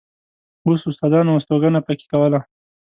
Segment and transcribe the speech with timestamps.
[0.65, 2.39] اوس استادانو استوګنه په کې کوله.